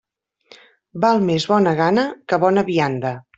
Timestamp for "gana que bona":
1.81-2.65